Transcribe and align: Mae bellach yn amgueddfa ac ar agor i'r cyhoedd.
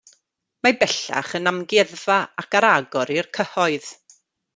Mae 0.67 0.75
bellach 0.83 1.33
yn 1.39 1.51
amgueddfa 1.51 2.15
ac 2.45 2.57
ar 2.61 2.67
agor 2.71 3.13
i'r 3.17 3.29
cyhoedd. 3.39 3.93